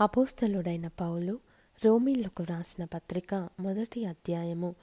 అపోస్తలుడైన 0.00 0.88
పౌలు 0.88 1.38
రోమీలకు 1.84 2.42
వ్రాసిన 2.42 2.84
పత్రిక 2.84 3.48
మొదటి 3.60 4.04
అధ్యాయము. 4.04 4.74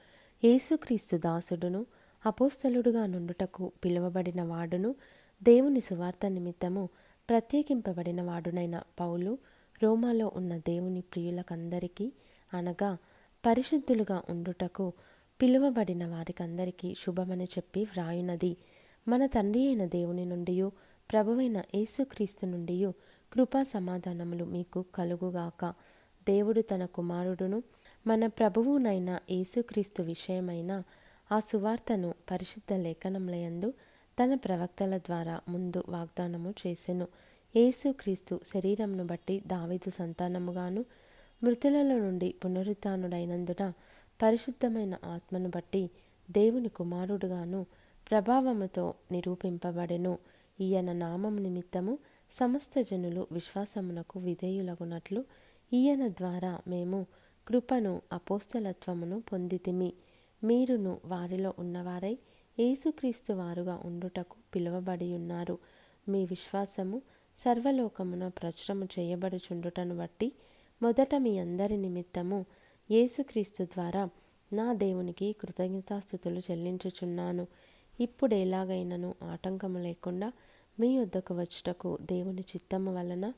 యేసుక్రీస్తు 0.43 1.17
దాసుడును 1.17 1.85
అపోస్తలుడుగా 2.25 3.05
నుండుటకు 3.05 3.71
పిలువబడిన 3.85 4.43
వాడును 4.43 4.95
దేవుని 5.43 5.79
సువార్త 5.79 6.25
నిమిత్తము 6.25 6.89
ప్రత్యేకింపబడిన 7.29 8.21
వాడునైన 8.21 8.81
పౌలు 8.99 9.37
రోమాలో 9.83 10.31
ఉన్న 10.35 10.57
దేవుని 10.57 11.01
ప్రియులకందరికీ 11.01 12.11
అనగా 12.53 12.97
పరిశుద్ధులుగా 13.45 14.23
ఉండుటకు 14.29 14.93
పిలువబడిన 15.41 16.07
వారికందరికీ 16.07 16.95
శుభమని 16.95 17.43
చెప్పి 17.43 17.83
వ్రాయునది. 17.83 18.57
మన 19.07 19.25
తండ్రి 19.25 19.67
అయిన 19.67 19.85
దేవుని 19.85 20.25
నుండియు 20.25 20.71
ప్రభువైన 21.11 21.57
యేసుక్రీస్తు 21.75 22.45
నుండి 22.45 22.93
కృపా 23.33 23.63
సమాధానములు 23.63 24.45
మీకు 24.45 24.85
కలుగుగాక. 24.95 25.65
దేవుడు 26.27 26.61
తన 26.61 26.85
కుమారుడును 26.85 27.63
మన 28.07 28.27
ప్రభువునైన 28.27 29.19
యేసుక్రీస్తు 29.31 30.01
విషయమైన 30.01 30.83
ఆ 31.31 31.39
సువార్తను 31.39 32.13
పరిశుద్ధ 32.31 32.73
లేఖనములయందు 32.73 33.73
తన 34.19 34.35
ప్రవక్తల 34.35 34.97
ద్వారా 34.97 35.41
ముందు 35.49 35.83
వాగ్దానము 35.89 36.53
చేసెను. 36.67 37.07
యేసుక్రీస్తు 37.55 38.39
శరీరంను 38.53 39.05
బట్టి 39.05 39.43
దావిదు 39.47 39.89
సంతానముగాను 39.89 40.85
మృతులలో 41.43 41.97
నుండి 41.97 42.33
పునరుత్డైనందున 42.45 43.73
పరిశుద్ధమైన 44.21 44.97
ఆత్మను 45.05 45.49
బట్టి 45.49 45.89
దేవుని 46.31 46.69
కుమారుడుగాను 46.69 47.65
ప్రభావముతో 48.11 48.93
నిరూపింపబడెను. 49.11 50.17
ఈయన 50.61 50.91
నామం 50.91 51.43
నిమిత్తము 51.43 51.97
సమస్త 52.31 52.81
జనులు 52.81 53.27
విశ్వాసమునకు 53.31 54.19
విధేయులగునట్లు 54.19 55.25
ఈయన 55.73 56.07
ద్వారా 56.07 56.59
మేము 56.67 57.05
కృపను 57.47 58.01
అపోస్తలత్వమును 58.13 59.23
పొందితిమి. 59.31 59.93
మీరును 60.43 60.99
వారిలో 61.05 61.53
ఉన్నవారై 61.59 62.17
యేసుక్రీస్తు 62.59 63.33
వారుగా 63.33 63.81
ఉండుటకు 63.85 64.35
పిలువబడి 64.55 65.13
ఉన్నారు 65.13 65.57
మీ 66.09 66.25
విశ్వాసము 66.25 67.01
సర్వలోకమున 67.37 68.27
ప్రచురము 68.27 68.85
చేయబడుచుండుటను 68.99 69.97
బట్టి 69.97 70.31
మొదట 70.81 71.15
మీ 71.15 71.37
అందరి 71.37 71.77
నిమిత్తము 71.77 72.45
యేసుక్రీస్తు 72.91 73.63
ద్వారా 73.63 74.09
నా 74.53 74.73
దేవునికి 74.73 75.33
కృతజ్ఞతాస్థుతులు 75.33 76.39
చెల్లించుచున్నాను. 76.39 77.47
ఇప్పుడు 77.99 78.35
ఎలాగైనను 78.35 79.15
ఆటంకము 79.23 79.79
లేకుండా 79.79 80.31
మీ 80.79 80.99
వద్దకు 80.99 81.33
వచ్చుటకు 81.33 81.97
దేవుని 82.01 82.41
చిత్తము 82.41 82.95
వలన 82.95 83.33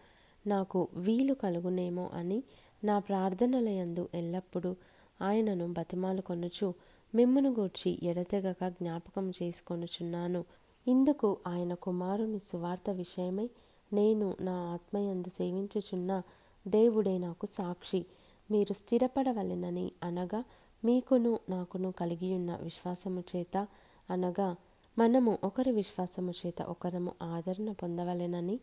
నాకు 0.47 0.87
వీలు 0.93 1.33
కలుగునేమో 1.33 2.09
అని 2.13 2.43
నా 2.83 2.99
ప్రార్థనలయందు 2.99 4.09
ఎల్లప్పుడూ 4.13 4.75
ఆయనను 5.21 5.73
బతిమాలు 5.73 6.21
కొనుచు 6.21 6.73
మిమ్మను 7.15 7.49
గూర్చి 7.49 7.99
ఎడతెగక 8.03 8.67
జ్ఞాపకం 8.69 9.31
చేసుకొనుచున్నాను. 9.43 10.45
ఇందుకు 10.87 11.37
ఆయన 11.47 11.73
కుమారుని 11.73 12.39
సువార్త 12.39 12.89
విషయమై 12.89 13.49
నేను 13.93 14.35
నా 14.41 14.55
ఆత్మయందు 14.73 15.29
సేవించుచున్న 15.29 16.21
దేవుడే 16.67 17.17
నాకు 17.17 17.45
సాక్షి. 17.45 18.05
మీరు 18.51 18.73
స్థిరపడవలెనని 18.73 19.91
అనగా 20.03 20.43
మీకును 20.85 21.39
నాకును 21.49 21.91
కలిగియున్న 21.91 22.55
విశ్వాసము 22.55 23.23
చేత 23.35 23.67
అనగా 24.09 24.55
మనము 24.97 25.31
ఒకరి 25.43 25.71
విశ్వాసము 25.71 26.33
చేత 26.39 26.61
ఒకరము 26.63 27.11
ఆదరణ 27.35 27.69
పొందవలెనని 27.71 28.59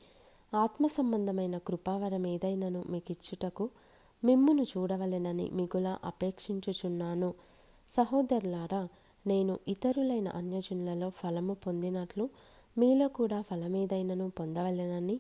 ఆత్మ 0.54 0.84
సంబంధమైన 0.86 1.58
కృపావరం 1.58 2.26
ఏదైనను 2.26 2.80
మీకిచ్చుటకు 2.88 3.64
మిమ్మును 4.24 4.62
చూడవలెనని 4.62 5.50
మిగులా 5.50 5.98
అపేక్షించుచున్నాను. 6.04 7.30
సహోదరులారా 7.90 8.82
నేను 9.26 9.58
ఇతరులైన 9.68 10.28
అన్యజనులలో 10.28 11.10
ఫలము 11.10 11.54
పొందినట్లు 11.54 12.24
మీలో 12.78 13.08
కూడా 13.08 13.38
ఫలమేదైనను 13.42 14.28
పొందవలెనని 14.38 15.16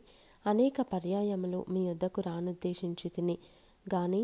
అనేక 0.46 0.80
పర్యాయములు 0.92 1.64
మీ 1.68 1.80
వద్దకు 1.88 2.20
రానుద్దేశించి 2.20 3.08
తిని 3.08 3.36
గాని 3.94 4.22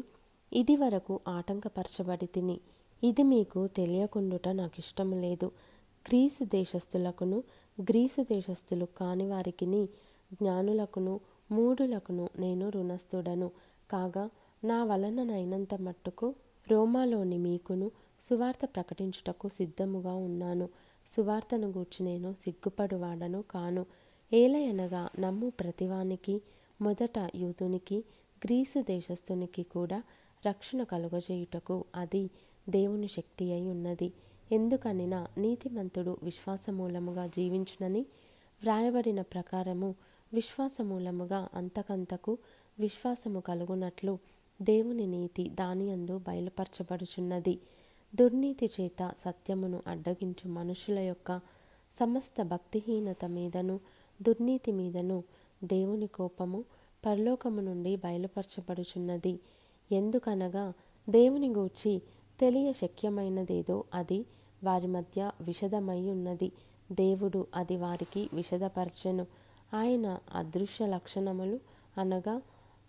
ఇది 0.53 0.77
వరకు 0.77 1.21
ఆటంకపరచబడి 1.29 2.27
తిని 2.27 2.61
ఇది 3.03 3.23
మీకు 3.23 3.61
తెలియకుండుట 3.79 4.49
నాకు 4.49 4.77
ఇష్టము 4.79 5.17
లేదు. 5.17 5.49
గ్రీసు 6.09 6.45
దేశస్థులకును 6.45 7.43
గ్రీసు 7.81 8.23
దేశస్థులు 8.23 8.87
కాని 8.97 9.27
వారికిని 9.27 9.89
జ్ఞానులకును 10.33 11.21
మూడులకును 11.51 12.29
నేను 12.39 12.71
రుణస్థుడను. 12.71 13.51
కాగా 13.91 14.31
నా 14.65 14.85
వలననైనంత 14.85 15.75
మట్టుకు 15.75 16.35
రోమాలోని 16.71 17.39
మీకును 17.39 17.91
సువార్త 18.21 18.65
ప్రకటించుటకు 18.65 19.49
సిద్ధముగా 19.49 20.15
ఉన్నాను. 20.15 20.69
సువార్తను 21.17 21.69
గూర్చి 21.69 22.07
నేను 22.07 22.35
సిగ్గుపడువాడను 22.41 23.43
కాను. 23.43 23.87
ఏలయనగా 24.33 25.09
నమ్ము 25.21 25.51
ప్రతివానికి 25.51 26.41
మొదట 26.81 27.19
యూదునికి 27.35 27.99
గ్రీసు 28.45 28.83
దేశస్థునికి 28.83 29.63
కూడా 29.63 30.03
రక్షణ 30.47 30.83
కలుగజేయుటకు 30.83 31.85
అది 31.95 32.31
దేవుని 32.69 33.09
శక్తి 33.09 33.53
అయి 33.53 33.69
ఉన్నది. 33.69 34.13
ఎందుకనినా 34.53 35.29
నీతిమంతుడు 35.39 36.17
విశ్వాసమూలముగా 36.23 37.27
జీవించునని 37.27 38.01
వ్రాయబడిన 38.63 39.23
ప్రకారము 39.23 39.95
విశ్వాసమూలముగా 40.35 41.49
అంతకంతకు 41.55 42.39
విశ్వాసము 42.79 43.41
కలుగునట్లు 43.41 44.19
దేవుని 44.63 45.07
నీతి 45.07 45.49
దానియందు 45.49 46.19
బయలుపరచబడుచున్నది. 46.19 47.59
దుర్నీతి 48.15 48.71
చేత 48.81 49.15
సత్యమును 49.25 49.83
అడ్డగించు 49.87 50.49
మనుషుల 50.49 50.99
యొక్క 50.99 51.41
సమస్త 51.99 52.43
భక్తిహీనత 52.43 53.25
మీదను 53.25 53.81
దుర్నీతి 54.23 54.73
మీదను 54.73 55.25
దేవుని 55.65 56.07
కోపము 56.07 56.65
పరలోకము 57.07 57.61
నుండి 57.61 57.97
బయలుపరచబడుచున్నది. 57.97 59.39
ఎందుకనగా 59.93 60.73
దేవుని 61.11 61.49
గూర్చి 61.49 62.03
తెలియ 62.41 62.73
శక్యమైనదేదో 62.73 63.85
అది 63.95 64.25
వారి 64.65 64.87
మధ్య 64.87 65.31
విషదమై 65.41 66.11
ఉన్నది. 66.11 66.53
దేవుడు 66.93 67.47
అది 67.55 67.77
వారికి 67.77 68.31
విషదపరచెను. 68.33 69.27
ఆయన 69.75 70.19
అదృశ్య 70.35 70.87
లక్షణములు 70.87 71.61
అనగా 71.99 72.43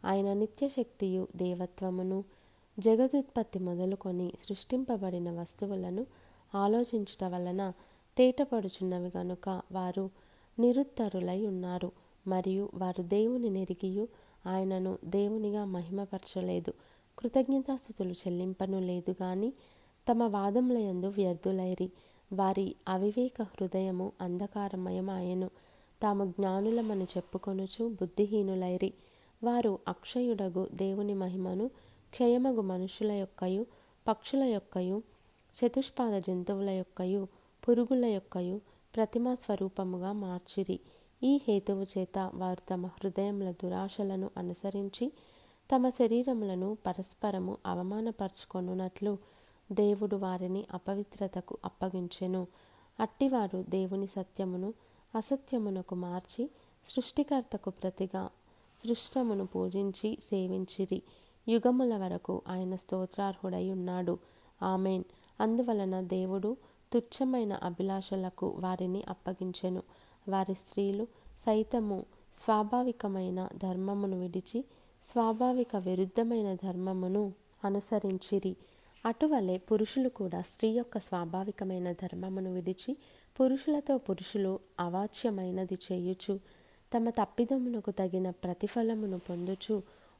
ఆయన 0.05 0.33
నిత్యశక్తియు 0.33 1.27
దేవత్వమును 1.35 2.23
జగదుత్పత్తి 2.79 3.59
మొదలుకొని 3.59 4.33
సృష్టింపబడిన 4.49 5.31
వస్తువులను 5.31 6.05
ఆలోచించట 6.55 7.23
వలన 7.23 7.73
తేటపడుచున్నవి 8.17 9.11
గనుక 9.17 9.61
వారు 9.71 10.09
నిరుత్తరులై 10.59 11.45
ఉన్నారు. 11.45 11.91
మరియు 12.27 12.69
వారు 12.73 13.03
దేవుని 13.03 13.49
నెరిగియు 13.49 14.07
ఆయనను 14.47 14.97
దేవునిగా 15.05 15.65
మహిమపరచలేదు. 15.65 16.73
కృతజ్ఞతాస్థుతులు 17.19 18.11
చెల్లింపను 18.11 18.79
లేదు 18.79 19.11
కానీ 19.11 19.53
తమ 20.09 20.23
వాదములయందు 20.23 21.07
వ్యర్థులైరి. 21.07 21.91
వారి 22.33 22.75
అవివేక 22.87 23.41
హృదయము 23.41 24.11
అంధకారమయమాయెను 24.21 25.49
తాము 26.01 26.25
జ్ఞానులమని 26.25 27.03
చెప్పుకొనుచు 27.03 27.87
బుద్ధిహీనులైరి. 27.87 28.93
వారు 29.43 29.79
అక్షయుడగు 29.87 30.67
దేవుని 30.73 31.13
మహిమను 31.13 31.67
క్షయమగు 32.13 32.61
మనుషుల 32.61 33.11
యొక్కయు 33.11 33.65
పక్షుల 34.07 34.43
యొక్కయు 34.43 35.01
చతుష్పాద 35.57 36.13
జంతువుల 36.19 36.69
యొక్కయు 36.69 37.27
పురుగుల 37.63 38.05
యొక్కయు 38.05 38.61
ప్రతిమా 38.95 39.35
స్వరూపముగా 39.35 40.11
మార్చిరి. 40.11 40.79
ఈ 41.23 41.41
హేతువు 41.47 41.83
చేత 41.83 42.31
వారు 42.33 42.61
తమ 42.69 42.87
హృదయముల 42.87 43.51
దురాశలను 43.51 44.29
అనుసరించి 44.37 45.11
తమ 45.75 45.89
శరీరములను 45.89 46.77
పరస్పరము 46.87 47.57
అవమానపరచుకొనున్నట్లు 47.65 49.36
దేవుడు 49.71 50.15
వారిని 50.15 50.65
అపవిత్రతకు 50.73 51.57
అప్పగించెను. 51.65 52.47
అట్టివారు 52.99 53.65
దేవుని 53.69 54.07
సత్యమును 54.07 54.73
అసత్యమునకు 55.15 55.95
మార్చి 55.95 56.49
సృష్టికర్తకు 56.95 57.69
ప్రతిగా 57.69 58.29
సృష్టమును 58.83 59.45
పూజించి 59.45 60.17
సేవించిరి. 60.21 61.01
యుగముల 61.49 61.97
వరకు 61.97 62.41
ఆయన 62.47 62.75
స్తోత్రార్హుడై 62.75 63.71
ఉన్నాడు 63.71 64.19
ఆమెన్. 64.63 65.03
అందువలన 65.41 66.01
దేవుడు 66.01 66.57
తుచ్చమైన 66.93 67.53
అభిలాషలకు 67.53 68.47
వారిని 68.47 69.03
అప్పగించెను. 69.07 69.83
వారి 70.29 70.53
స్త్రీలు 70.53 71.07
సైతము 71.45 72.05
స్వాభావికమైన 72.43 73.49
ధర్మమును 73.57 74.19
విడిచి 74.19 74.65
స్వాభావిక 75.11 75.75
విరుద్ధమైన 75.75 76.55
ధర్మమును 76.55 77.33
అనుసరించిరి. 77.63 78.55
అటువలే 79.07 79.57
పురుషులు 79.57 80.09
కూడా 80.09 80.41
స్త్రీ 80.41 80.69
యొక్క 80.69 80.97
స్వాభావికమైన 80.99 81.91
ధర్మమును 81.91 82.53
విడిచి 82.53 82.91
పురుషులతో 83.39 83.97
పురుషులు 83.97 84.51
అవాచ్యమైనది 84.79 85.77
చేయుచు 85.87 86.33
తమ 86.91 87.09
తప్పిదమునకు 87.09 87.91
తగిన 87.91 88.29
ప్రతిఫలమును 88.29 89.19
పొందుచు 89.19 89.75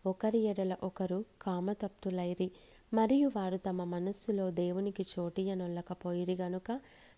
ఒకరి 0.06 0.39
ఎడల 0.39 0.75
ఒకరు 0.84 1.25
కామతప్తులైరి 1.42 2.48
మరియు 2.94 3.31
వారు 3.36 3.57
తమ 3.57 3.84
మనస్సులో 3.84 4.51
దేవునికి 4.51 5.06
చోటియనొల్లకపోయిరి 5.13 6.36
గనుక 6.36 6.69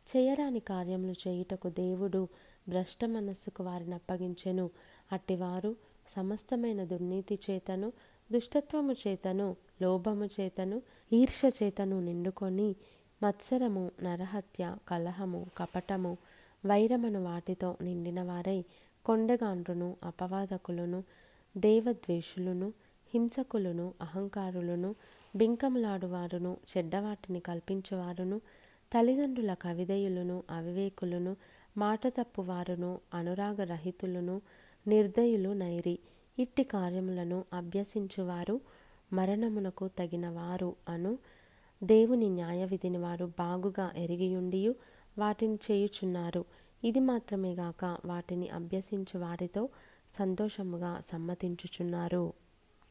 చేయరాని 0.10 0.60
కార్యములు 0.60 1.16
చేయుటకు 1.28 1.70
దేవుడు 1.70 2.22
భ్రష్ట 2.70 3.06
మనస్సుకు 3.06 3.64
వారిని 3.64 3.96
అప్పగించెను. 3.96 4.66
అట్టివారు 5.12 5.72
సమస్తమైన 6.16 6.84
దుర్నీతి 6.84 7.40
చేతను 7.50 7.88
దుష్టత్వము 8.32 8.94
చేతను 8.94 9.56
లోభము 9.82 10.26
చేతను 10.26 10.78
ఈర్ష 11.12 11.42
చేతను 11.46 12.00
నిండుకొని 12.00 12.76
మత్సరము 13.22 13.92
నరహత్య 14.04 14.76
కలహము 14.88 15.48
కపటము 15.58 16.18
వైరమను 16.66 17.20
వాటితో 17.24 17.78
నిండిన 17.82 18.22
వారై 18.22 18.60
కొండగాండ్రును 19.06 19.96
అపవాదకులను 20.04 21.04
దేవద్వేషులను 21.58 22.74
హింసకులను 23.14 23.94
అహంకారులను 24.02 24.96
బింకములాడువారును 25.36 26.58
చెడ్డవాటిని 26.70 27.40
కల్పించువారును 27.40 28.42
తల్లిదండ్రుల 28.94 29.54
కవిదయులను 29.54 30.44
అవివేకులను 30.50 31.34
మాట 31.78 32.02
తప్పువారును 32.08 33.00
అనురాగరహితులను 33.14 34.36
నిర్దయులు 34.88 35.54
నైరి. 35.54 35.96
ఇట్టి 36.40 36.64
కార్యములను 36.64 37.46
అభ్యసించువారు 37.54 38.62
మరణమునకు 39.14 39.88
తగినవారు 39.88 40.76
అను 40.90 41.18
దేవుని 41.84 42.30
న్యాయ 42.30 42.66
విధిని 42.66 42.98
వారు 42.98 43.26
బాగుగా 43.26 43.92
ఎరిగియుండియు 43.98 44.76
వాటిని 45.18 45.58
చేయుచున్నారు. 45.72 46.46
ఇది 46.84 47.00
మాత్రమే 47.00 47.54
గాక 47.54 47.98
వాటిని 48.06 48.50
అభ్యసించు 48.50 49.20
వారితో 49.20 49.70
సంతోషముగా 50.18 51.02
సమ్మతించుచున్నారు. 51.06 52.34